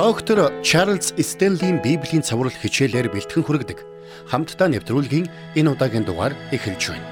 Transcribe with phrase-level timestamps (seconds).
[0.00, 3.84] Доктор Чарлз Стенлийн Библийн цаврал хичээлээр бэлтгэн хүргэдэг
[4.32, 5.28] хамтдаа нэвтрүүлгийн
[5.60, 7.04] энэ удаагийн дугаар эхэлж байна.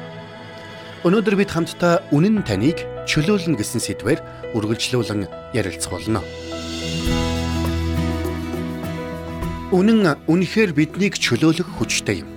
[1.05, 4.25] Өнөөдөр бид хамтдаа үнэн таныг чөлөөлнө гэсэн сэдвээр
[4.57, 6.25] үргэлжлүүлэн ярилцах болно.
[9.69, 12.33] Үнэн үнэхээр биднийг чөлөөлөх хүчтэй юм.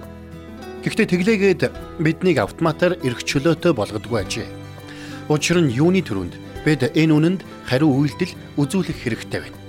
[0.84, 1.62] Гэхдээ тэглээгээд
[2.04, 4.52] биднийг автоматар эрх чөлөөтэй болгодгүй ажээ.
[5.32, 6.36] Учир нь юуны төрөнд
[6.68, 7.42] бид энэ үнэнд
[7.72, 9.61] хариу үйлдэл үзүүлэх хэрэгтэй байна.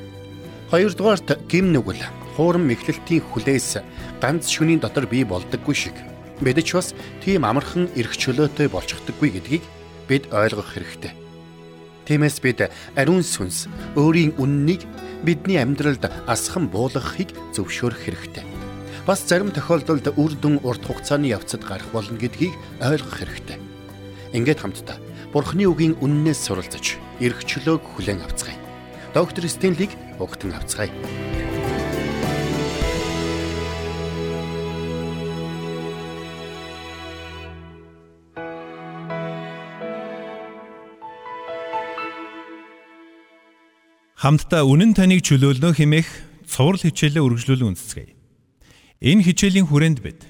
[0.73, 2.01] Хоёрдугаарт гим нүгэл
[2.33, 3.85] хуурам мэхлэлтийн хүлээс
[4.25, 5.93] ганц шөнийн дотор бий болдоггүй шиг
[6.41, 9.65] ч бас тийм амархан эрх чөлөөтэй болчихдоггүй гэдгийг
[10.09, 11.13] бид ойлгох хэрэгтэй.
[12.09, 13.69] Тиймээс бид ариун сүнс
[14.01, 14.89] өөрийн үннийг
[15.21, 18.45] бидний амьдралд асхан буулгахыг зөвшөөрөх хэрэгтэй.
[19.05, 23.61] Бас зарим тохиолдолд үр дүн урт хугацааны явцад гарах болно гэдгийг ойлгох хэрэгтэй.
[24.33, 24.97] Ингээд хамтдаа
[25.37, 28.57] Бурхны үгийн үннээс суралцаж эрх чөлөөг хүлээн авцгаая.
[29.13, 30.95] Доктор Стенлиг өгтөн авцгаая.
[44.23, 46.07] Хамтдаа үнэн таныг чөлөөлнө хэмээх
[46.47, 48.15] цуврал хичээлээ үргэлжлүүлэн үндэцгээе.
[49.03, 50.23] Энэ хичээлийн хүрээнд бид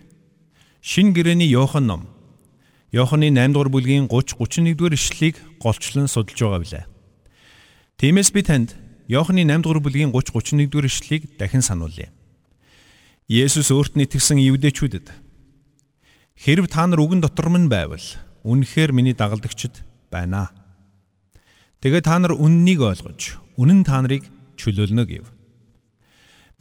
[0.80, 2.08] Шин гэрэний Йохан ном
[2.88, 6.84] Йоханы 8 дугаар бүлгийн 30 31 дугаар ишлэлийг голчлон судалж байгаа билээ.
[8.00, 8.72] Тиймээс би танд
[9.08, 12.10] Иохны 8 дугаар бүлгийн 30 31 дугаар ишлэлийг дахин сануулъя.
[13.26, 15.06] Есүс өөрт нь итгэсэн евдээчүүдэд
[16.38, 18.02] хэрв та нар үгэн дотор минь байвал
[18.46, 20.50] үнэхээр миний дагалдагчд байна.
[21.82, 24.26] Тэгээ та нар үннийг ойлгож үнэн та нарыг
[24.58, 25.26] чөлөөлнө гэв.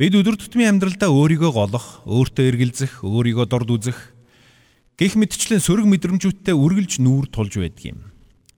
[0.02, 3.97] Бид өдөр тутмын амьдралдаа өөрийгөө голох, өөртөө эргэлзэх, өөрийгөө дорд үзэх
[4.97, 8.00] гих мэтчлэн сөрөг мэдрэмжүүдтэй үргэлж нүүр тулж байдаг юм.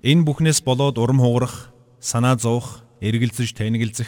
[0.04, 4.08] Энэ бүхнээс болоод урам хугарах, санаа зовох, эргэлзэж танигилзэх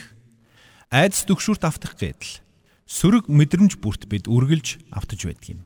[0.87, 2.39] айдас төгшүрт автах гэдэл
[2.87, 5.61] сөрөг мэдрэмж бүрт бид үргэлж автаж байдаг юм.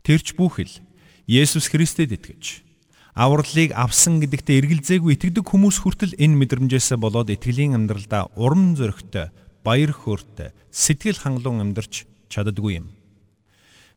[0.00, 0.80] Тэрч бүхэл
[1.28, 2.64] Есүс Христэд итгэж
[3.12, 9.34] авралыг авсан гэдэгтээ эргэлзээгүй итгэдэг хүмүүс хүртэл энэ мэдрэмжээс болоод итгэлийн амьдралдаа урам зоригтой,
[9.66, 12.88] баяр хөөртэй, сэтгэл хангалуун амьдарч чаддаггүй юм.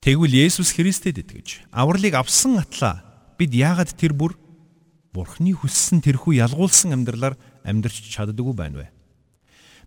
[0.03, 3.06] Тэгвэл Есүс Христэд итгэж авралыг авсан атлаа
[3.40, 4.35] бид яагаад тэр бүр
[5.13, 8.88] Бурхны хүссэн тэрхүү ялгуулсан амьдралаар амьдрч чаддаггүй байна вэ?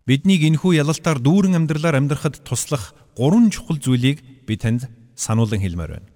[0.07, 6.09] Биднийг энэхүү ялалтаар дүүрэн амьдралаар амьдрахад туслах гурван чухал зүйлийг би танд сануулan хэлмээр байна.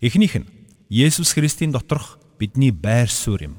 [0.00, 0.50] Эхнийх нь
[0.90, 3.54] Есүс Христийн доторх бидний байр суурь юм.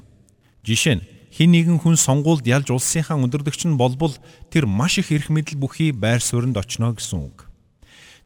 [0.64, 4.12] Жишээ нь хин нэгэн хүн сонгуульд ялж улсынхаа өндөрдөгч нь болбол
[4.50, 7.46] тэр маш их эрх мэдэл бүхий байр сууринд очно гэсэн үг.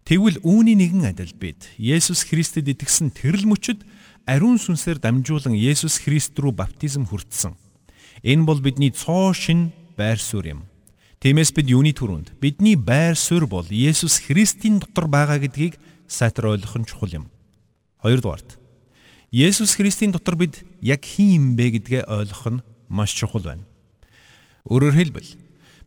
[0.04, 3.84] Тэгвэл үүний нэгэн адил бид Есүс Христэд итгэсэн тэрл мөчөд
[4.24, 7.56] ариун сүнсээр дамжуулан Есүс Христ рүү баптизм хүртсэн.
[8.22, 10.60] Энэ бол бидний цоо шин байр суурь юм.
[11.18, 16.76] Тиймээс бид юуны төрөнд бидний байр суурь бол Есүс Христийн дотор байгаа гэдгийг сайтар ойлгох
[16.78, 17.26] нь чухал юм.
[18.04, 18.60] Хоёрдугаарт
[19.32, 23.64] Есүс Христийн дотор бид яг хин юм бэ гэдгээ ойлгох нь маш чухал байна.
[24.68, 25.30] Өөрөөр хэлбэл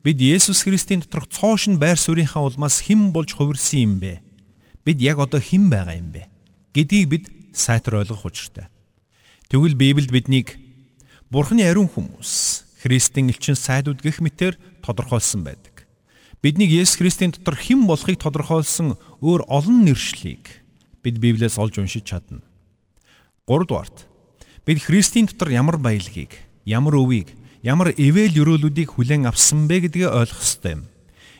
[0.03, 4.19] бид Есүс Христийн доторх цоо шин байр суурийнхаа улмаас хэн болж хувирсан юм бэ?
[4.83, 6.27] Бид яг одоо хэн байгаа юм бэ?
[6.77, 7.25] гэдгийг бид
[7.57, 8.69] сайтар ойлгох учиртай.
[9.49, 10.61] Тэгвэл Библиэд биднийг
[11.27, 15.83] Бурхны ариун хүмүүс Христийн элчин сайдуд гэх мэтэр тодорхойлсон байдаг.
[16.39, 20.63] Биднийг Есүс Христийн дотор хэн болохыг тодорхойлсон өөр олон нэршлиг
[21.03, 22.39] бид Библиэс олж уншиж чадна.
[23.43, 24.07] 3 дугаарт
[24.63, 26.31] бид Христийн дотор ямар баялагийг,
[26.63, 30.83] ямар өвийг, ямар ивэл өрөөлүүдийг хүлээн авсан бэ гэдгээ ойлгох ёстой юм.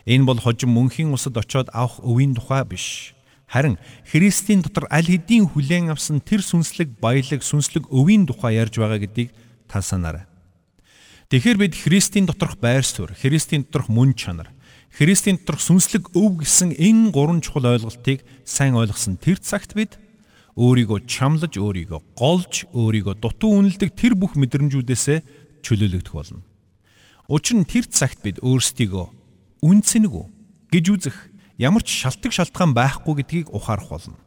[0.04, 3.16] Энэ бол хожим мөнхийн усад очиод авах өвийн тухай биш.
[3.48, 9.00] Харин Христийн дотор аль хэдийн хүлээн авсан тэр сүнслэг баялаг сүнслэг өвийн тухай ярьж байгаа
[9.00, 9.32] гэдгийг
[9.68, 10.26] та санаарай.
[11.30, 14.50] Тэгэхээр бид Христийн доторх байр суурь, Христийн доторх мөн чанар,
[14.96, 20.00] Христийн доторх сүнслэг өв гэсэн энэ гурван чухал ойлголтыг сайн ойлгосон тэр цагт бид
[20.56, 26.42] өөрийгөө чамлаж, өөрийгөө голж, өөрийгөө дутуу үнэлдэг тэр бүх мэдрэмжүүдээсээ чөлөөлөгдөх болно.
[27.28, 29.06] Учир нь тэр цагт бид өөрсдийгөө
[29.62, 30.26] үнцэнгүй
[30.72, 31.18] гэж үзэх
[31.60, 34.18] ямар ч шалтгаан шалтгаан байхгүй гэдгийг ухаарах болно.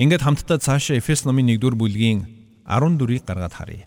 [0.00, 2.39] Ингээд хамтдаа цаашаа Эфес номын 1-р бүлгийн
[2.70, 3.86] 14-ийг гаргаад харъя.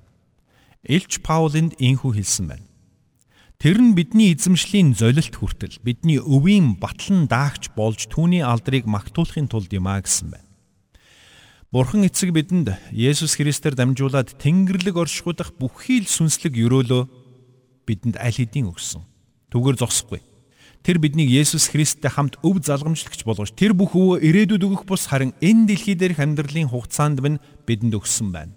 [0.83, 2.67] Илч Паулинд инхүү хэлсэн байна.
[3.63, 9.71] Тэр нь бидний эзэмшлийн золилт хүртэл бидний өвийн батлан даагч болж түүний алдрыг магтуулахын тулд
[9.71, 10.49] юм а гэсэн байна.
[11.71, 17.07] Бурхан эцэг бидэнд Есүс Христээр дамжуулаад Тэнгэрлэг оршихуудах бүхий л сүнслэг ёроолөө
[17.87, 19.07] бидэнд аль хэдийн өгсөн.
[19.49, 20.21] Түгээр зогсохгүй
[20.83, 25.31] Тэр биднийг Есүс Христтэй хамт өв залгамжлагч болгож тэр бүх өвөө ирээдүйд өгөх бус харин
[25.39, 28.51] энэ дэлхий дээрх амьдралын хугацаанд минь бидэнд өгсөн байна.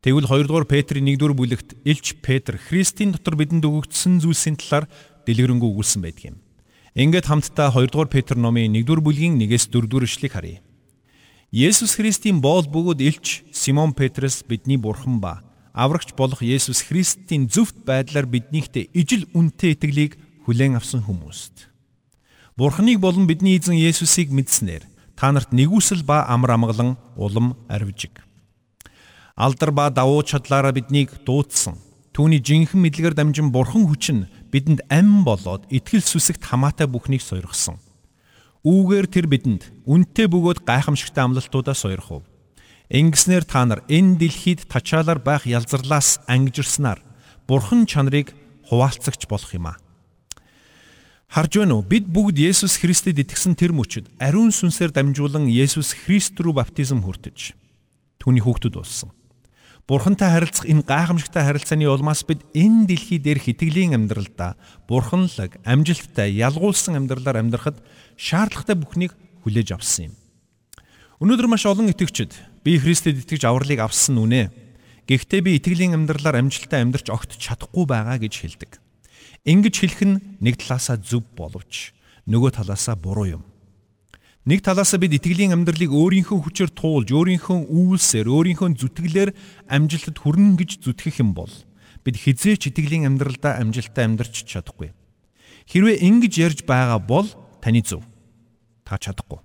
[0.00, 4.88] Тэгвэл 2 дугаар Петрийн 1-р бүлэгт Илч Петр Христийн дотор бидэнд өгөгдсөн зүйлсийн талаар
[5.28, 6.36] дэлгэрэнгүй өгүүлсэн байдаг юм.
[6.96, 10.64] Ингээд хамтдаа 2 дугаар Петр номын 1-р бүлгийн 1-ээс 4-р эшлэгийг харъя.
[11.52, 15.44] Есүс Христийн боол бөгөөд Илч Симон Петрос бидний бурхан ба
[15.76, 20.16] аврагч болох Есүс Христийн зөвхт байдлаар биднийхтэй ижил үнэтэй итгэлийг
[20.48, 21.68] хүлээн авсан хүмүүст.
[22.56, 28.29] Бурханыг болон бидний эзэн Есүсийг мэдснээр та нарт нэгүсэл ба амар амгалан улам арвижиг
[29.40, 31.80] алдар ба давуу чадлаараа биднийг дуудсан.
[32.12, 37.80] Түүний жинхэнэ мэдлэгээр дамжин бурхан хүч нь бидэнд ам болоод итгэл сүсэгт хамаатай бүхнийг сойрхсон.
[38.68, 42.28] Үүгээр тэр бидэнд үнтэй бөгөөд гайхамшигтай амлалтуудаа сойрхов.
[42.92, 47.00] Ингэснээр та нар энэ дэлхийд тачаалаар байх ялзарлаас ангижирснаар
[47.48, 48.36] бурхан чанарыг
[48.68, 49.80] хуваалцагч болох юм аа.
[51.32, 51.86] Харж байна уу?
[51.86, 57.54] Бид бүгд Есүс Христэд итгэсэн тэр мөчөд ариун сүнсээр дамжуулан Есүс Христ рүү баптизм хүртэж
[58.20, 59.14] түүний хүүхдүүд болсон.
[59.88, 64.56] Бурхантай харилцах энэ гайхамшигтай харилцааны улмаас бид энэ дэлхий дээр хитгэлийн амьдралдаа
[64.86, 67.78] бурханлаг, амжилттай, ялгуулсан амьдралаар амьдрахад
[68.16, 69.12] шаардлагатай бүхнийг
[69.42, 70.14] хүлээж авсан юм.
[71.20, 72.32] Өнөөдөр маш олон итгэгчид
[72.64, 74.48] би Христэд итгэж авралыг авсан нүнэ.
[75.04, 78.80] Гэхдээ би итгэлийн амьдралаар амжилттай амьдарч огт чадахгүй байгаа гэж хэлдэг.
[79.44, 81.92] Ингэж хэлэх нь нэг талаасаа зөв боловч
[82.28, 83.42] нөгөө талаасаа буруу юм.
[84.48, 89.30] Нэг талаас бид итгэлийн амьдралыг өөрийнхөө хүчээр туулж, өөрийнхөө үйлсээр, өөрийнхөө зүтгэлээр
[89.68, 91.52] амжилтад хүрнэ гэж зүтгэх юм бол
[92.00, 94.96] бид хизээч итгэлийн амьдралдаа амжилттай амьдарч чадахгүй.
[95.68, 97.28] Хэрвээ ингэж ярьж байгаа бол
[97.60, 98.00] таны зөв.
[98.88, 99.44] Та чадахгүй.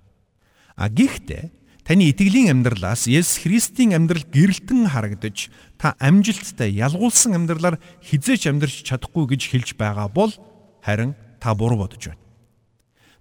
[0.80, 1.52] А гэхдээ
[1.84, 9.28] таны итгэлийн амьдралаас Есүс Христийн амьдрал гэрэлтэн харагдаж та амжилттай ялгуулсан амьдралаар хизээч амьдарч чадахгүй
[9.36, 10.32] гэж хэлж байгаа бол
[10.80, 12.25] харин та буруу бодож байна.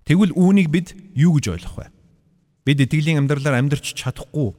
[0.05, 1.87] Тэгвэл үүнийг бид юу гэж ойлгох вэ?
[2.61, 4.53] Бид итгэлийн амьдралаар амьдрч чадахгүй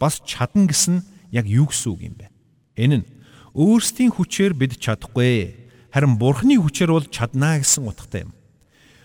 [0.00, 2.32] бас чадна гэсэн яг юу гэсэн үг юм бэ?
[2.80, 3.08] Энэ нь
[3.52, 5.52] өөрсдийн хүчээр бид чадахгүй.
[5.92, 8.32] Харин Бурхны хүчээр бол чаднаа гэсэн утгатай юм.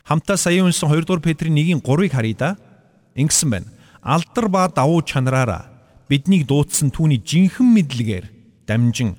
[0.07, 2.50] Хамтаа сая унсан 2 дугаар Петрийн 1-ийн 3-ыг харъя да.
[3.19, 3.68] Ингэсэн байна.
[4.00, 5.68] Алдар ба давуу чанараараа
[6.07, 8.25] биднийг дуудсан түүний жинхэнэ мэдлэгээр
[8.69, 9.18] дамжин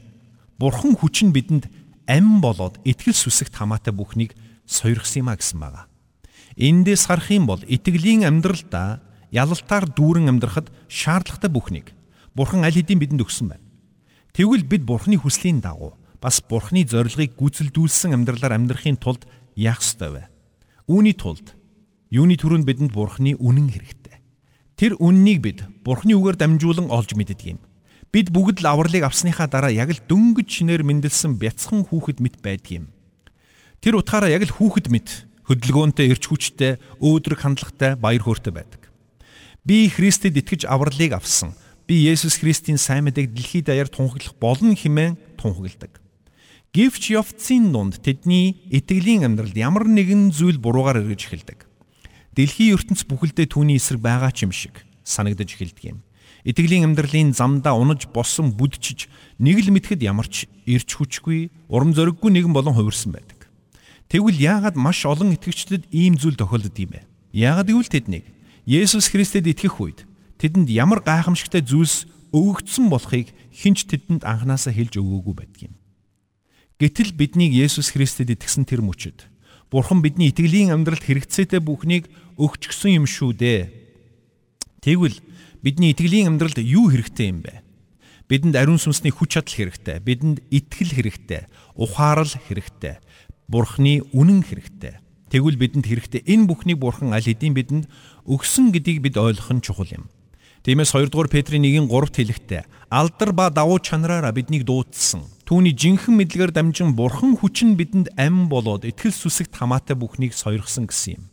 [0.57, 1.69] Бурхан хүч нь бидэнд
[2.07, 4.33] ам болоод итгэл сүсэгт хамаатай бүхнийг
[4.65, 5.85] сойрхсан юм а гэсэн байгаа.
[6.57, 11.93] Эндээс харах юм бол итгэлийн амьдралдаа ялалтаар дүүрэн амьдрахад шаардлагатай бүхнийг
[12.33, 13.65] Бурхан аль хэдийн бидэнд өгсөн байна.
[14.33, 20.23] Тэгвэл бид Бурханы хүслийн дагуу бас Бурханы зорилгыг гүйцэлдүүлсэн амьдралаар амьдрахын тулд яах ёстой вэ?
[20.89, 21.53] Үүний тулд
[22.09, 24.17] юуны төрөнд бидэнд Бурханы үнэн хэрэгтэй.
[24.81, 27.61] Тэр үннийг бид Бурханы үгээр дамжуулан олж мэддэг юм.
[28.13, 32.73] Бид бүгд л авралыг авсныхаа дараа яг л дөнгөж шинээр мэндэлсэн бяцхан хүүхэд мэт байдаг
[32.73, 32.85] юм.
[33.85, 38.91] Тэр утгаараа яг л хүүхэд мэт хөдөлгөөнтэй эрч хүчтэй, өөдрөг хандлагатай, баяр хөөртэй байдаг.
[39.67, 41.55] Би Христэд итгэж авралыг авсан.
[41.87, 46.03] Би Есүс Христийн сайн мэдээг дэлхийд даяар тунхаглах болно хэмээн тунхагладаг.
[46.75, 51.65] Гэвч явцын дунд тэдний итгэлийн амьдралд ямар нэгэн зүйл буруугаар эргэж эхэлдэг.
[52.37, 55.99] Дэлхийн ертөнц бүхэлдээ түүний эсрэг байгаа ч юм шиг санагдаж эхэлдэг юм.
[56.45, 59.09] Итгэлийн амьдралын замдаа унаж босон бүдчиж
[59.41, 63.36] нэг л мэдхэд ямар ч эрч хүчгүй, урам зориггүй нэгэн болон хувирсан байдаг.
[64.07, 67.01] Тэгвэл яагаад маш олон итгэгчдэд ийм зүйл тохиолдод юм бэ?
[67.35, 68.25] Яагаад гэвэл тэднийг
[68.67, 70.07] Есүс Христэд итгэх үед
[70.39, 75.75] тэдэнд ямар гайхамшигтай зүйлс өгөгдсөн болохыг хинч тэдэнд анханасаа хэлж өгөөгүй байдаг юм.
[76.79, 79.27] Гэтэл биднийг Есүс Христэд итгэсэн тэр мөчөд
[79.71, 82.07] Бурхан бидний итгэлийн амьдралд хэрэгцээтэй бүхнийг
[82.39, 83.63] өгч гсэн юм шүү дээ.
[84.79, 85.19] Тэгвэл
[85.59, 87.67] бидний итгэлийн амьдралд юу хэрэгтэй юм бэ?
[88.31, 89.99] Бидэнд ариун сүнсний хүч чадал хэрэгтэй.
[89.99, 91.43] Бидэнд итгэл хэрэгтэй.
[91.75, 93.03] Ухаарал хэрэгтэй.
[93.47, 94.99] Бурхны үнэн хэрэгтэй.
[95.31, 97.85] Тэгвэл бидэнд хэрэгтэй энэ бүхнийг Бурхан аль хэдийн бидэнд
[98.27, 100.11] өгсөн гэдгийг бид ойлгох нь чухал юм.
[100.67, 105.23] Тиймээс 2 дугаар Петрийн 1-3-т хэлэхдээ алдар ба давуу чанараараа биднийг дуудсан.
[105.47, 110.91] Түүний жинхэнэ мэдлэгээр дамжин Бурхан хүч нь бидэнд ам болоод итгэл сүсэгт хамаатай бүхнийг сойрхсон
[110.91, 111.25] гэсэн юм.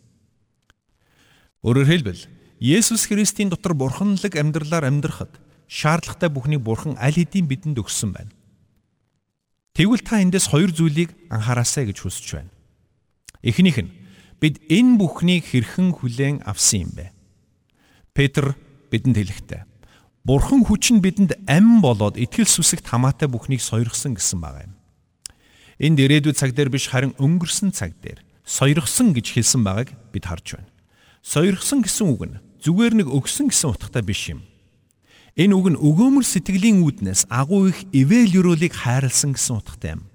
[1.66, 2.22] Өөрөөр хэлбэл
[2.62, 5.34] Есүс Христийн дотор бурханлаг амьдралаар амьдрахад
[5.66, 8.30] шаардлагатай бүхнийг Бурхан аль хэдийн бидэнд өгсөн байна.
[9.74, 12.54] Тэгвэл та эндээс хоёр зүйлийг анхаараасай гэж хүсэж байна.
[13.42, 13.90] Эхнийх нь
[14.38, 17.10] бид энэ бүхнийг хэрхэн хүлээн авсан юм бэ?
[18.14, 18.54] Петр
[18.94, 19.66] бидэнд хэлэхдээ
[20.24, 24.78] Бурхан хүч нь бидэнд ам болоод итгэл сүсэгт хамаатай бүхнийг сойрхсон гэсэн байгаа юм.
[25.82, 30.62] Энд ирээдүйд цаг дээр биш харин өнгөрсөн цаг дээр сойрхсон гэж хэлсэн байгааг бид харж
[30.62, 30.72] байна.
[31.26, 34.48] Сойрхсон гэсэн үг нь зүгээр нэг өгсөн гэсэн утгатай биш юм.
[35.34, 40.06] Энэ үг нь өгөөмөр сэтгэлийн үүднээс агуу их ивэл өрөөлийг хайрлсан гэсэн утгатай юм.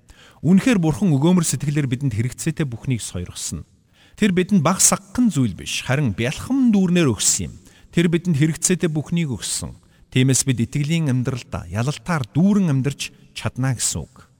[0.46, 3.66] Үнэхээр бурхан өгөөмөр сэтгэлээр бидэнд хэрэгцээтэй бүхнийг сойргосон.
[4.14, 7.54] Тэр бидэнд баг сагхан зүйл биш, харин бялхам дүүрнээр өгсөн юм.
[7.90, 9.74] Тэр бидэнд хэрэгцээтэй бүхнийг өгсөн.
[10.14, 14.30] Тиймээс бид итгэлийн амьдралдаа ялалтаар дүүрэн амьдарч чадна гэсэн үг.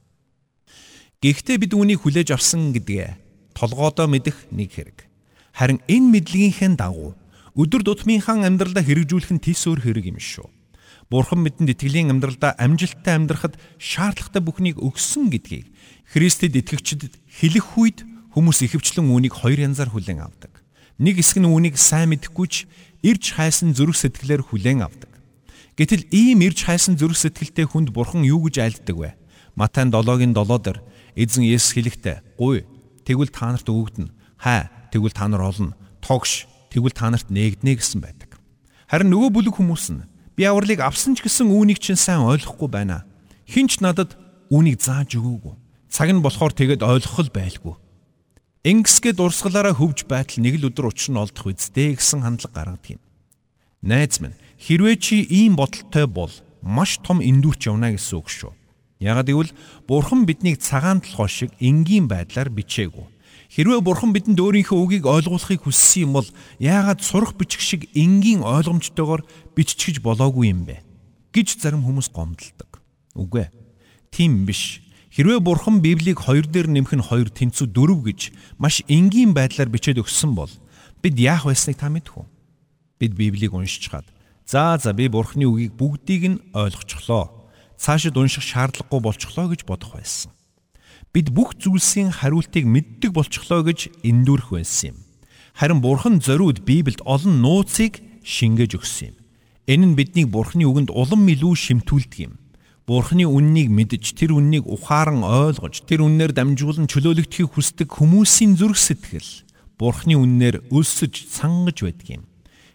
[1.18, 3.18] Гэхдээ бид үүнийг хүлээж авсан гэдгээ
[3.58, 5.10] толгоодоо мэдэх нэг хэрэг.
[5.58, 7.18] Харин энэ мэдлэгийнхээ дагуу
[7.58, 10.46] өдөр тутмынхаа амьдралдаа хэрэгжүүлэх нь тис өөр хэрэг юм шүү.
[11.08, 15.72] Бурхан бидэнд итгэлийн амьдралдаа амжилттай амьдрахад шаардлагатай бүхнийг өгсөн гэдгийг
[16.12, 18.04] Христэд итгэгчдэд хэлэх үед
[18.36, 20.60] хүмүүс ихэвчлэн үүнийг хоёр янзаар хүлээн авдаг.
[21.00, 22.68] Нэг хэсэг нь үүнийг сайн мэдэхгүйч
[23.00, 25.08] ирж хайсан зүрх сэтгэлээр хүлээн авдаг.
[25.80, 29.10] Гэтэл ийм ирж хайсан зүрх сэтгэлтэй хүнд Бурхан юу гэж айлддаг вэ?
[29.56, 30.78] Матай 7-гийн 7 дээр
[31.16, 32.68] эзэн Есүс хэлэхдээ "Гуй,
[33.08, 34.12] тэгвэл та нарт өгөгдөн.
[34.36, 35.72] Хай, тэгвэл та нар олно.
[36.04, 38.36] Тогш, тэгвэл та нарт нээгднэ" гэсэн байдаг.
[38.90, 40.07] Харин нөгөө бүлэг хүмүүс нь
[40.38, 43.02] би авралыг авсан ч гэсэн үүнийг чинь сайн ойлгохгүй байна.
[43.50, 44.14] Хинч надад
[44.54, 45.54] үүнийг зааж өгөөгүй.
[45.90, 47.74] Цаг нь болохоор тэгэд ойлгох л байлгүй.
[48.62, 53.02] Ингэсгээд урсгалаараа хөвж байтал нэг л өдөр учир нь олдох үсттэй гэсэн хандлага гаргадаг юм.
[53.82, 56.30] Найз минь, хэрвээ чи ийм бодолтой бол
[56.62, 58.54] маш том эндүрч явна гэсэн үг шүү.
[59.02, 59.52] Яагад гэвэл
[59.90, 63.06] Бурхан биднийг цагаан толгой шиг энгийн байдлаар бичээгүй.
[63.48, 66.28] Хэрвээ Бурхан бидэнд өөрийнхөө үгийг ойлгуулахыг хүссэн юм бол
[66.60, 69.24] яагаад сурах бичих шиг энгийн ойлгомжтойгоор
[69.56, 70.84] биччихэж болоогүй юм бэ?
[71.32, 72.80] гэж зарим хүмүүс гомдолдог.
[73.14, 73.50] Үгүй ээ.
[74.10, 74.82] Тийм биш.
[75.12, 78.20] Хэрвээ Бурхан Библийг хоёр дээр нэмэх нь хоёр тэнцүү дөрөв гэж
[78.58, 80.50] маш энгийн байдлаар бичээд өгсөн бол
[81.02, 82.26] бид яах байсныг та мэдэх үү?
[82.98, 84.06] Бид Библийг уншиж чад.
[84.46, 87.30] За за би Бурханы үгийг бүгдийг нь ойлгочихлоо
[87.76, 90.32] цаашид унших шаардлагагүй болчихлоо гэж бодох байсан.
[91.18, 94.96] Бид бүх зүйлсийн хариултыг мэддэг болчихлоо гэж эндүрх байсан юм.
[95.50, 99.16] Харин Бурхан зориуд Библиэд олон нууцыг шингээж өгсөн юм.
[99.66, 102.38] Энэ нь биднийг Бурханы үгэнд улам илүү шимтүүлдэг юм.
[102.86, 109.42] Бурханы үннийг мэдж тэр үннийг ухаан ойлгож тэр үннээр дамжуулан чөлөөлөгдөхийг хүсдэг хүмүүсийн зүрх сэтгэл
[109.74, 112.22] Бурханы үннээр өлсөж сангаж байдаг юм.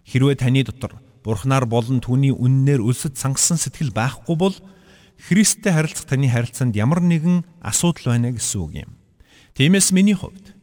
[0.04, 4.52] Хэрвээ таны дотор Бурханаар болон түүний үннээр өлсөж сангасан сэтгэл байхгүй бол
[5.18, 8.90] Христтэй харилцах таны харилцаанд ямар нэгэн асуудал байна гэсэн үг юм.
[9.54, 10.54] Тиймээс миний хувьд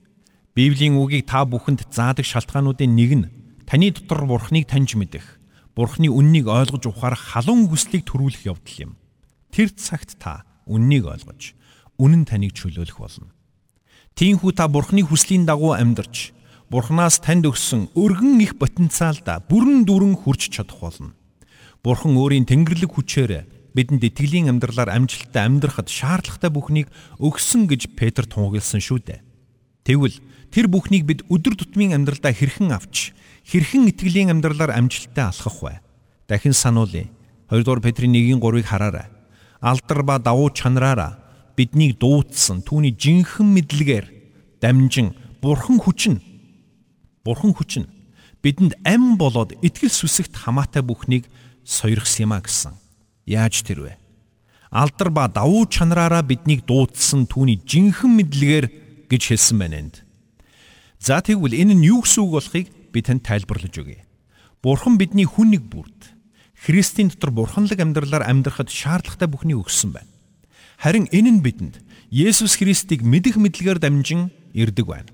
[0.53, 3.29] Библийн үгийг та бүхэнд заадаг шалтгаануудын нэг нь
[3.63, 5.39] таны дотор Бурхныг таньж мэдэх,
[5.71, 8.91] Бурхны үннийг ойлгож ухаарах халуун хүслийг төрүүлэх явдал юм.
[9.55, 11.55] Тэр цагт та үннийг ойлгож,
[11.95, 13.31] үнэн таныг чөлөөлөх болно.
[14.19, 16.35] Тиймээс та Бурхны хүслийн дагуу амьдарч,
[16.67, 21.15] Бурханаас танд өгсөн өргөн их потенциалда бүрэн дүрэн хүрч чадах болно.
[21.83, 26.87] Бурхан өөрийн тэнгэрлэг хүчээр бидэнд итгэлийн амьдралаар амжилттай амьдрахад шаардлагатай бүхнийг
[27.19, 29.19] өгсөн гэж Петр тунхагласан шүү дээ.
[29.87, 30.17] Тэгвэл
[30.51, 33.15] тэр бүхнийг бид өдөр тутмын амьдралдаа хэрхэн авч
[33.47, 35.79] хэрхэн итгэлийн амьдралаар амжилттай алхах вэ?
[36.27, 37.07] Дахин сануулъя.
[37.49, 39.07] 2 дугаар Петрийн 1-3-ыг хараарай.
[39.59, 41.19] Алдар ба давуу чанараараа
[41.55, 44.05] биднийг дуудсан түүний жинхэнэ мэдлэгээр
[44.61, 46.21] дамжин бурхан хүчин
[47.25, 47.85] бурхан хүчин
[48.41, 51.29] бидэнд ам болоод итгэл сүсэгт хамаатай бүхнийг
[51.61, 52.73] сойрхсан юм а гэсэн.
[53.25, 53.93] Яаж тэр вэ?
[54.71, 58.65] Алдар ба давуу чанараараа биднийг дуудсан түүний жинхэнэ мэдлэгээр
[59.11, 59.95] гэж хэлсэн байна энд.
[61.01, 64.07] За тэгвэл энэ нь юу гэсэн үг болохыг би танд тайлбарлаж өгье.
[64.63, 66.15] Бурхан бидний хүн нэг бүрд
[66.61, 70.11] Христийн дотор бурханлаг амьдралаар амьдрахад шаардлагатай бүхнийг өгсөн байна.
[70.77, 71.81] Харин энэ нь бидэнд
[72.13, 75.09] Есүс Христийг мэдэх мэдлэгээр дамжин ирдэг байна.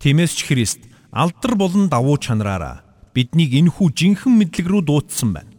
[0.00, 0.80] Тиймээс ч Христ
[1.12, 2.82] алдар болон давуу чанараараа
[3.12, 5.55] биднийг энхүү жинхэнэ мэдлэг рүү дуудсан байна.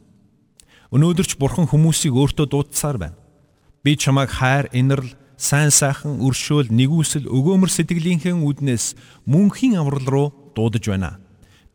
[0.88, 3.20] Өнөөдөр ч бурхан хүмүүсийг өөртөө дуудсаар байна.
[3.84, 8.96] Би чамайг хайр, инэрл, сайн сайхан, өршөөл, нэгүсэл, өгөөмөр сэтгэлийнхээ үднээс
[9.28, 11.20] мөнхийн аврал руу дуудаж байна.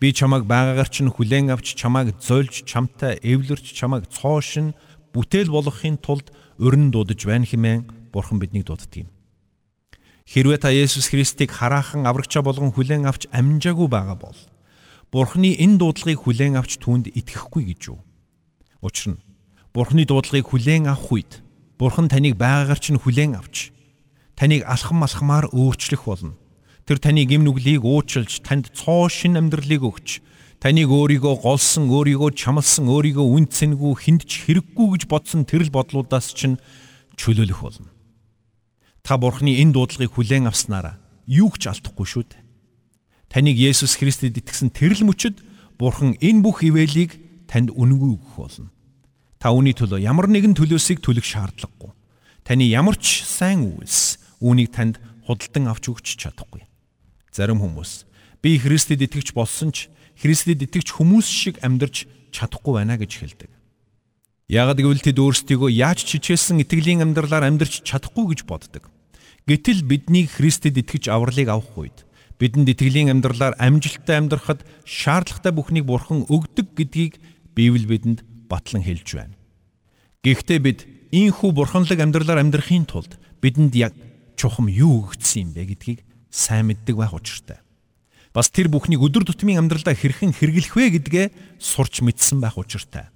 [0.01, 4.73] Би чамайг байгаагаар чинь хүлээн авч чамайг зольж, чамтай эвлэрч, чамайг цоошин
[5.13, 9.09] бүтээл болгохын тулд өрн дуудаж байна хэмээн бурхан биднийг дууддаг юм.
[10.25, 14.39] Хэрвээ та Есүс Христийг хараахан аврагчаа болгон хүлээн авч амжаагүй байгаа бол
[15.13, 18.01] Бурхны энэ дуудлагыг хүлээн авч түүнд итгэхгүй гэж юу?
[18.83, 19.23] Учир нь
[19.73, 21.33] Бурхны дуудлагыг хүлээн авах үед
[21.79, 23.71] Бурхан таныг байгаагаар чинь хүлээн авч
[24.35, 26.35] таныг алхам алхмаар өөрчлөх болно.
[26.83, 30.19] Тэр таны гим нүглийг уучлж танд цоо шин амьдралыг өгч
[30.59, 36.59] таныг өөрийгөө голсон, өөрийгөө чамлсан, өөрийгөө үнцэнгүй хүнд ч хэрэггүй гэж бодсон тэрл бодлуудаас чинь
[37.15, 37.91] чөлөөлөх болно.
[39.07, 40.99] Та Бурхны энэ дуудлагыг хүлээн авснараа
[41.31, 42.43] юу ч алдахгүй шүү дээ.
[43.31, 45.39] Таныг Есүс Христэд итгэсэн тэрл мөчөд
[45.79, 47.22] Бурхан энэ бүх ивэлийг
[47.53, 48.73] танд үнэнгүй өгөх болно.
[49.37, 51.93] Та үүний төлөө ямар нэгэн төлөөсийг төлөх шаардлагагүй.
[52.49, 54.97] Таны ямар ч сайн үйлс үүнийг танд
[55.29, 56.65] худалдан авч өгч чадахгүй.
[57.29, 58.09] Зарим хүмүүс
[58.41, 63.51] би Христэд итгэж болсон ч Христэд итгэж хүмүүс шиг амьдарч чадахгүй байна гэж хэлдэг.
[64.49, 68.89] Ягд гэвэл тэд өөрсдийгөө яаж чичээсэн итгэлийн амьдралаар амьдарч чадахгүй гэж боддог.
[69.45, 71.99] Гэтэл бидний Христэд итгэж авралыг авах үед
[72.43, 77.23] бидэнд итгэлийн амьдралаар амжилттай амьдрахад шаардлагатай бүхнийг Бурхан өгдөг гэдгийг
[77.55, 79.37] Библи бидэнд батлан хэлж байна.
[80.23, 80.81] Гэхдээ бид
[81.13, 83.93] ийхүү бурханлаг амьдралаар амьдрахын тулд бидэнд яг
[84.37, 87.61] чухам юу өгсөн юм бэ гэдгийг сайн мэддэг байх учиртай.
[88.33, 91.27] Бас тэр бүхнийг өдөр тутмын амьдралдаа хэрхэн хэрэглэх вэ гэдгээ
[91.61, 93.13] сурч мэдсэн байх учиртай.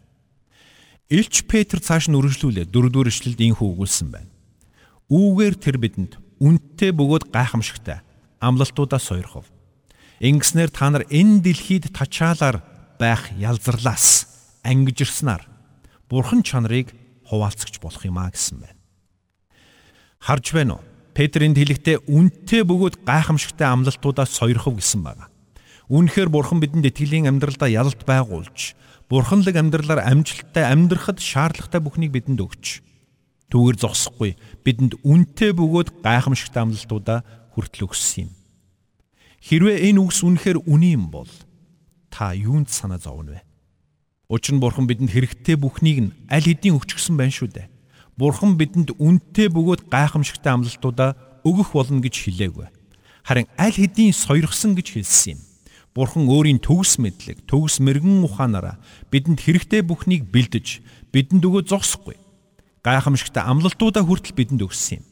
[1.09, 4.31] Илч Петр цааш нь үргэлжлүүлээ дөрөвдүгээр эшлэлд ийхүү өгүүлсэн байна.
[5.09, 6.13] Үүгээр тэр бидэнд
[6.43, 8.05] үнэтэй бөгөөд гайхамшигтай
[8.43, 9.49] амлалтуудаа сойрхов.
[10.21, 12.61] Ингэснээр та нар энэ дэлхийд тачаалаар
[12.99, 14.27] байх ялзарлаас
[14.65, 15.47] ангижирснаар
[16.09, 16.93] бурхан чанарыг
[17.29, 18.81] хуваалцагч болох юм а гэсэн байна.
[20.21, 20.85] Харж байна уу?
[21.17, 25.33] Петрийн хэлэхдээ үнтэй бөгөөд гайхамшигтай амлалтуудаа сойрхов гэсэн байна.
[25.89, 28.75] Үүнхээр бурхан бидэнд итгэлийн амьдралдаа ялалт байгуулж,
[29.09, 32.83] бурханлаг амьдралаар амжилттай амьдрахад шаардлагатай бүхнийг бидэнд өгч,
[33.55, 34.35] түүгээр зогсохгүй
[34.67, 37.23] бидэнд үнтэй бөгөөд гайхамшигтай амлалтуудаа
[37.55, 38.31] хүртэл өгсөн юм.
[39.47, 41.31] Хэрвээ энэ үгс үнэхээр үний юм бол
[42.17, 43.43] та юунд санаа зовно вэ?
[44.33, 47.69] Учир нь бурхан бидэнд хэрэгтэй бүхнийг нь аль хэдийн өгчихсөн байна шүү дээ.
[48.17, 51.13] Бурхан бидэнд үнэтэй бөгөөд гайхамшигтай амлалтуудаа
[51.45, 52.73] өгөх болно гэж хэлээгүй.
[53.21, 55.41] Харин аль хэдийн сойрхсон гэж хэлсэн юм.
[55.93, 58.81] Бурхан өөрийн төгс мэдлэг, төгс мэрэгэн ухаанаараа
[59.13, 60.81] бидэнд хэрэгтэй бүхнийг бэлдэж,
[61.13, 62.17] бидэнд өгөө зогсохгүй.
[62.81, 65.07] Гайхамшигтай амлалтуудаа хүртэл бидэнд өгсөн юм.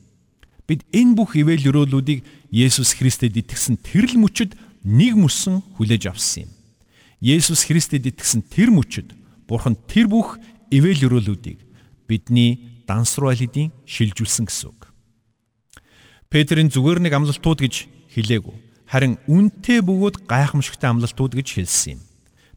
[0.64, 4.56] Бид энэ бүх ивэл өрөөлүүдийг Есүс Христэд итгэсэн тэрл мөчөд
[4.88, 6.53] нэг мөсөн хүлээж авсан юм.
[7.20, 9.14] Есүс Христэд итгэсэн тэр мөчөд
[9.46, 10.40] Бурхан тэр бүх
[10.72, 11.60] ивэл өрөөлүүдийг
[12.08, 14.90] бидний дансруу алидийн шилжүүлсэн гэсэн үг.
[16.28, 17.74] Петрийн зүгээр нэг амлалтууд гэж
[18.10, 18.56] хэлээгүй.
[18.90, 22.00] Харин үнтэй бөгөөд гайхамшигтай амлалтууд гэж хэлсэн юм.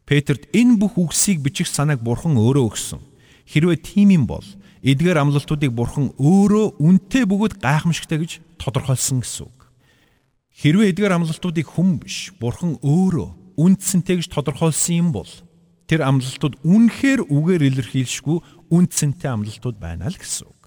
[0.08, 3.00] Петрт энэ бүх үгсийг бичих санааг Бурхан өөрөө өгсөн.
[3.48, 4.44] Хэрвээ тийм юм бол
[4.82, 9.58] эдгээр амлалтуудыг Бурхан өөрөө үнтэй бөгөөд гайхамшигтай гэж тодорхойлсон гэсэн үг.
[10.58, 15.28] Хэрвээ эдгээр амлалтуудыг хүн биш, Бурхан өөрөө үндсэнтэй гэж тодорхойлсон юм бол
[15.90, 18.38] тэр амлалтууд үнэхээр үгээр илэрхийлшгүй
[18.70, 20.62] үндсэнтэй амлалтууд байна л гэсэн үг.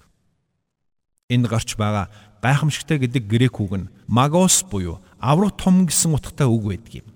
[1.32, 2.12] Энд гарч байгаа
[2.44, 7.08] гайхамшигтай гэдэг грек үг нь магос буюу аврах том гэсэн утгатай үг байдаг юм.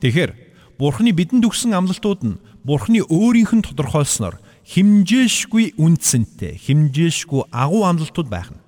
[0.00, 0.32] Тэгэхээр
[0.80, 8.50] Бурхны бидэнд өгсөн амлалтууд нь Бурхны өөрийнх нь тодорхойлсноор химжээшгүй үндсэнтэй, химжээшгүй агуу амлалтууд байх
[8.50, 8.60] нь.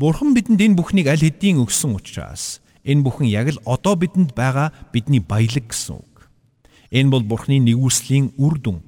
[0.00, 4.72] Бурхан бидэнд энэ бүхнийг аль хэдийн өгсөн учраас Энэ бүхэн яг л одоо бидэнд байгаа
[4.92, 6.30] бидний баялаг гэсэн үг.
[6.90, 8.80] Энэ бол Бурхны нэгүслийн үр дүн.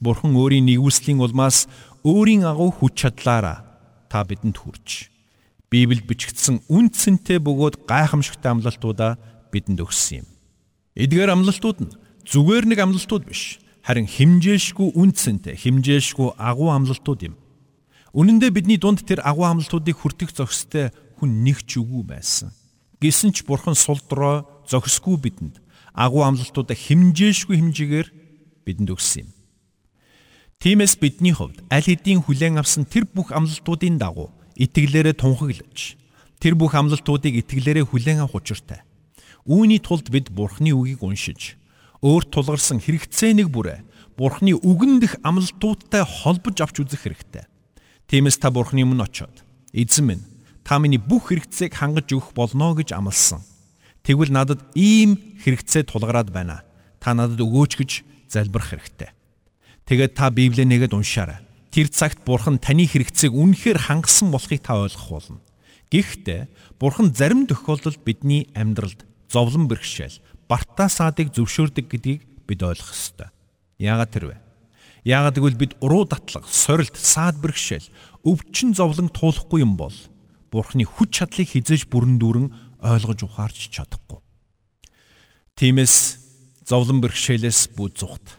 [0.00, 1.68] Бурхан өөрийн нэгүслийн улмаас
[2.04, 3.64] өөрийн агуу хүч чадлаараа
[4.08, 5.14] та бидэнд хүрч
[5.74, 9.18] Библиэд бичигдсэн үндсэнтэй бөгөөд гайхамшигтай амлалтуудаа
[9.50, 10.28] бидэнд өгсөн юм.
[10.94, 11.94] Эдгээр амлалтууд нь
[12.30, 17.34] зүгээр нэг амлалтууд биш, харин химжээшгүй үндсэнтэй, химжээшгүй агуу амлалтууд юм.
[18.14, 22.54] Үнэн дээр бидний дунд тэр агуу амлалтуудыг хүртэх зохистой хүн нэг ч үгүй байсан.
[23.04, 25.60] Гэсэн ч бурхан сулдроо зохисгүй бидэнд
[25.92, 28.08] агуу амлалтуудаа химжээшгүй хэмжээгээр
[28.64, 29.30] бидэнд өгсөн юм.
[30.56, 36.00] Тиймээс бидний хувьд аль хэдийн хүлээн авсан тэр бүх амлалтуудын дагуу итгэлээрээ тунхаглаж
[36.40, 38.80] тэр бүх амлалтуудыг итгэлээрээ хүлээн авах учиртай.
[39.44, 41.60] Үүний тулд бид Бурхны үгийг уншиж
[42.00, 43.84] өөрт тулгарсан хэрэгцээнийг бүрээ
[44.16, 47.44] Бурхны үгэн дэх амлалтуудтай холбож авч үзэх хэрэгтэй.
[48.08, 49.44] Тиймээс та Бурхны өмнө очиод
[49.76, 50.24] эзэн минь
[50.64, 53.44] та миний бүх хэрэгцээг хангаж өгөх болно гэж амласан.
[54.00, 56.64] Тэгвэл надад ийм хэрэгцээ тулгараад байна.
[56.98, 57.90] Та надад өгөөч гэж
[58.32, 59.12] залбирах хэрэгтэй.
[59.84, 61.44] Тэгээд та Библийг нэгэд уншаарай.
[61.68, 65.40] Тэр цагт Бурхан таны хэрэгцээг үнэхээр хангасан болохыг та ойлгох болно.
[65.92, 66.48] Гэхдээ
[66.80, 73.28] Бурхан зарим тохиолдолд бидний амьдралд зовлон бэрхшээл, бартаа саадыг зөвшөөрдөг гэдгийг бид ойлгох ёстой.
[73.76, 74.36] Яагаад тэрвэ?
[75.04, 77.90] Яагаад гэвэл бид уруу татлаг, сорилт, саад бэрхшээл,
[78.24, 79.92] өвчин зовлон туулахгүй юм бол
[80.54, 82.46] Бурхны хүч чадлыг хизээж бүрэн дүүрэн
[82.78, 84.22] ойлгож ухаарч чадахгүй.
[85.58, 85.94] Тиймээс
[86.62, 88.38] зовлон бэрхшээлээс бүү зүхт.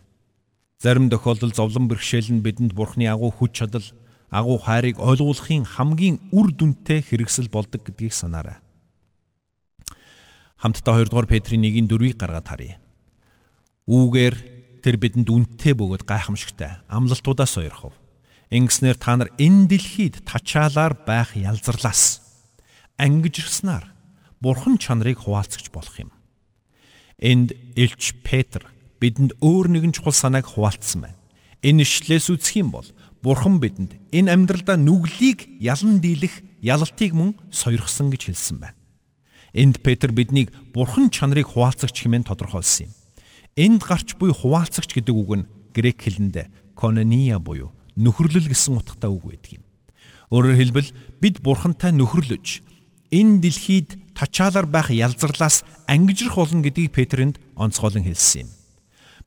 [0.79, 3.83] Зарим тохиолдолд зовлон бэрхшээл нь бидэнд Бурхны агуу хүч чадал,
[4.31, 8.63] агуу хайрыг ойлгуулахын хамгийн үр дүнтэй хэрэгсэл болдог гэдгийг санаарай.
[10.55, 12.79] Хамтдаа 2 дугаар Петрийн 1-ийн 4-ийг гаргаад харъя.
[13.91, 14.35] Үүгээр
[14.79, 18.04] тэр бидэнд үнэтэй бөгөөд гайхамшигтай амлалтуудаа сойрхов
[18.53, 22.21] Ингэснээр та нар энэ дэлхийд тачаалаар байх ялзарлаас
[22.97, 23.89] ангижирснаар
[24.41, 26.11] Бурхан чанарыг хуваалцагч болох юм.
[27.17, 28.69] Энд Илч Петр
[29.01, 31.19] бидэнд өөр нэгэн чухал санааг хуваалцсан байна.
[31.65, 32.85] Энэ ишлээс үзэх юм бол
[33.25, 38.77] Бурхан бидэнд энэ амьдралдаа нүглийг ялан дийлэх ялалтыг мөн сойрхсон гэж хэлсэн байна.
[39.57, 42.93] Энд Петр биднийг Бурхан чанарыг хуваалцагч хэмээн тодорхойлсон юм.
[43.57, 49.23] Энд гарч буй хуваалцагч гэдэг үг нь грек хэлэнд конония буюу нөхөрлөл гэсэн утгатай үг
[49.23, 49.63] байдаг юм.
[50.31, 50.89] Өөрөөр хэлбэл
[51.21, 52.63] бид бурхантай нөхөрлөж
[53.11, 58.49] энэ дэлхийд тачаалаар байх ялзарлаас ангижрах болно гэдгийг Петрэнд онцгойлон хэлсэн юм.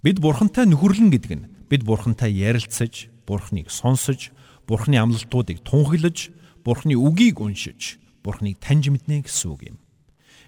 [0.03, 4.33] Бид бурхантай нөхөрлөн гэдэг нь бид Бурхантай ярилцаж, Бурхныг сонсож,
[4.67, 6.33] Бурхны амлалтуудыг тунхаглаж,
[6.65, 9.77] Бурхны үгийг уншиж, Бурхныг таньж мэднэ гэсэн үг юм.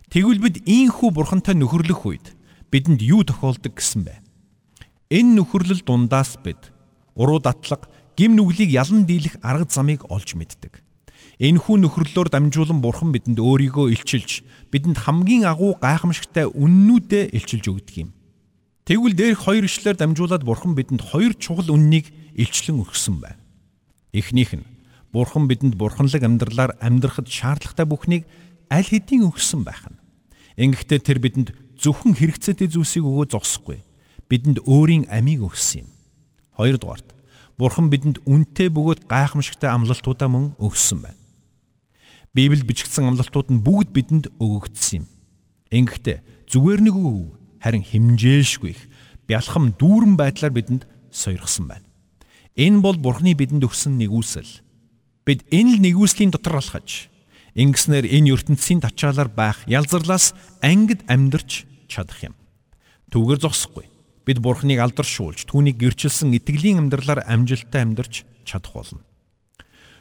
[0.08, 2.26] Тэгвэл бид ийхүү Бурхантай нөхөрлөх үед
[2.72, 4.16] бидэнд юу тохиолдог гэсэн бэ?
[5.12, 6.72] Энэ нөхөрлөл дундаас бид
[7.14, 7.86] уруу датлаг,
[8.20, 10.84] гим нүглийг ялан дийлэх арга замыг олж мэддэг.
[11.40, 18.12] Энэхүү нөхөрлөөр дамжуулан Бурхан бидэнд өөрийгөө илчилж, бидэнд хамгийн агуу гайхамшигтай үннүүдээ илчилж өгдөг юм.
[18.84, 23.40] Тэгвэл дээрх хоёр ишлэлээр дамжуулаад Бурхан бидэнд хоёр чухал үннийг илчлэн өгсөн байна.
[24.12, 24.68] Эхнийх нь
[25.16, 28.28] Бурхан бидэнд бурханлаг амьдралаар амьдрахад шаардлагатай бүхнийг
[28.68, 29.96] аль хэдийн өгсөн байх нь.
[30.60, 31.48] Ингэхдээ тэр бидэнд
[31.80, 33.80] зөвхөн хэрэгцээтэй зүйлсийг өгөө зогсохгүй.
[34.28, 35.90] Бидэнд өөрийн амийг өгсөн юм.
[36.60, 37.19] Хоёрдугаарт
[37.60, 41.20] Бурхан бидэнд үнэтэй бөгөөд гайхамшигтай амлалтуудаа мөн өгсөн байна.
[42.32, 45.06] Библиэд бичигдсэн амлалтууд нь бүгд бидэнд өгөгдсөн юм.
[45.68, 48.80] Ингэхдээ зүгээр нэг үг харин химжээшгүй их
[49.28, 51.84] бялхам дүүрэн байдлаар бидэнд сойрхсон байна.
[52.56, 54.64] Энэ бол Бурхны бидэнд өгсөн нэгүсэл.
[55.28, 57.12] Бид энэ л нэгүслийн дотор алхаж
[57.60, 60.32] ингэснээр энэ ертөнцийн тачаалаар байх ялзарлаас
[60.64, 62.34] ангид амьдарч чадах юм.
[63.12, 63.84] Түүгээр зогсохгүй.
[64.24, 69.00] Бид Бурхныг алдаршуулж түүнийг гэрчилсэн итгэлийн амьдралаар амжилттай амьдарч чадах болно.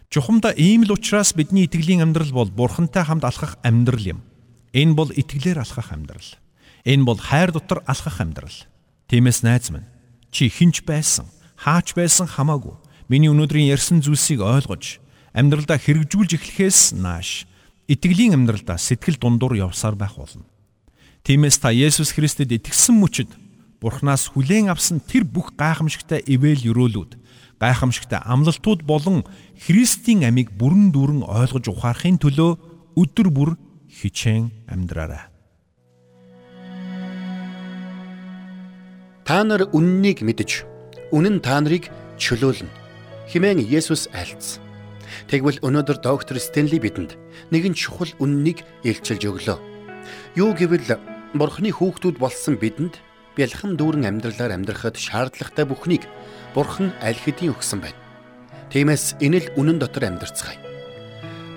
[0.09, 4.19] Чухамда ийм л учраас бидний итгэлийн амьдрал бол Бурхантай хамт алхах амьдрал юм.
[4.73, 6.29] Энэ бол итгэлээр алхах амьдрал.
[6.83, 8.57] Энэ бол хайр дотор алхах амьдрал.
[9.07, 9.85] Тиймээс найз минь
[10.31, 11.25] чи хинч байсан,
[11.57, 12.77] хаач байсан хамаагүй.
[13.09, 15.01] Миний өнөөдрийн ярьсан зүйлсийг ойлгож
[15.33, 17.49] амьдралдаа хэрэгжүүлж эхлэхээс нааш
[17.89, 20.45] итгэлийн амьдралдаа сэтгэл дундуур явсаар байх болно.
[21.25, 23.33] Тиймээс та Есүс Христэд итгэсэн мөчид
[23.79, 27.15] Бурханаас хүлээн авсан тэр бүх гайхамшигтай ивэл өрөөлүүд,
[27.63, 29.23] гайхамшигтай амлалтууд болон
[29.55, 32.51] Христийн амийг бүрэн дүүрэн ойлгож ухаарахын төлөө
[32.99, 33.49] өдөр бүр
[33.87, 35.31] хичээн амьдраарай.
[39.23, 40.67] Та нар үннийг мэдж
[41.15, 41.87] үнэн та нарыг
[42.19, 42.67] чөлөөлнө.
[43.31, 44.57] Химэн Есүс альц.
[45.29, 47.13] Тэгвэл өнөөдөр доктор Стенли бидэнд
[47.53, 49.57] нэгэн чухал үннийг илчилж өглөө.
[50.33, 50.97] Юу гэвэл
[51.37, 52.97] Бурхны хүүхдүүд болсон бидэнд
[53.39, 56.03] бэлхэм дүүрэн амьдралаар амьдрахад шаардлагатай бүхнийг
[56.51, 57.95] Бурхан аль хэдийн өгсөн байна.
[58.67, 60.59] Тиймээс энэ л үнэн дотор амьдрцгаая.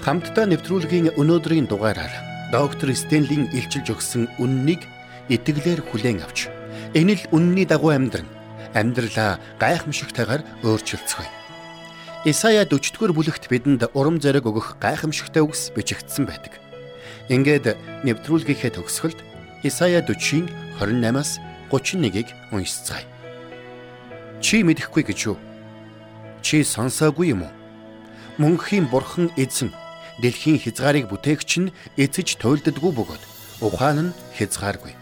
[0.06, 2.14] Хамтдаа нэвтрүүлгийн өнөөдрийн дугаараар
[2.54, 4.86] доктор Стенлийн илчилж өгсөн үннийг
[5.26, 6.52] итгэлээр хүлээн авч
[6.92, 8.28] Энэ л үнний дагуу амьдран
[8.76, 11.24] амьдралаа гайхамшигтайгаар өөрчилцгөө.
[12.28, 16.60] Исая 40-р бүлэгт бидэнд урам зориг өгөх гайхамшигтай үгс бичигдсэн байдаг.
[17.32, 19.24] Ингээд нэвтрүүлгийнхээ төгсгөлд
[19.64, 21.40] Исая 40-ийн 28-аас
[21.72, 23.08] 31-ийг уншицгаая.
[24.44, 25.38] Чи мэдэхгүй гэж юу?
[26.44, 27.52] Чи сонсоогүй юм уу?
[28.36, 29.72] Мөнхийн бурхан эзэн
[30.20, 33.22] дэлхийн хязгаарыг бүтээгч нь эцэж туйлддаггүй бөгөөд
[33.64, 34.92] ухаан нь хязгааргүй.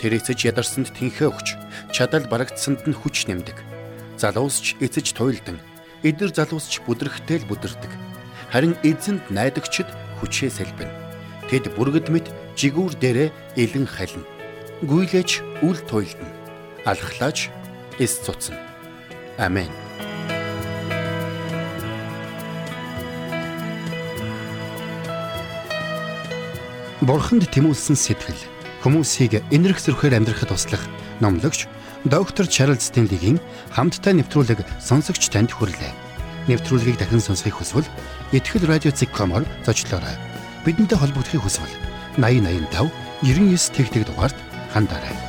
[0.00, 1.56] Тэр эцэж ядарсанд тэнхээ өгч,
[1.92, 3.56] чадал барагдсанд нь хүч нэмдэг.
[4.16, 5.60] Залуусч эцэж туйлдан,
[6.00, 7.92] эдэр залуусч бүдрэхтэй л бүдэрдэг.
[8.52, 9.88] Харин эзэнд найдагчд
[10.20, 10.92] хүчээ сэлбэн.
[11.48, 14.35] Тэд бүргэд мэт жигүүр дээрээ элен халина.
[14.84, 16.28] Гүйлээч үл туйлдна.
[16.84, 17.48] Алхлаач
[17.96, 18.60] эс цуцна.
[19.40, 19.72] Амен.
[27.00, 28.36] Бурханд тэмүүлсэн сэтгэл
[28.84, 30.84] хүмүүсийг энэрх зөрхөөр амьдрахад туслах
[31.24, 31.64] номлогч
[32.04, 33.40] доктор Чарлз Стенлигийн
[33.72, 35.96] хамттай нэвтрүүлэг сонсогч танд хүрлээ.
[36.52, 37.88] Нэвтрүүлгийг дахин сонсохыг хүсвэл
[38.36, 40.20] ихтгэл радиоцик.com-оор зочлоорой.
[40.68, 41.72] Бидэнтэй холбогдохыг хүсвэл
[42.20, 42.92] 8085
[43.24, 44.36] 99 тэгтэг дугаард
[44.76, 45.25] 한달에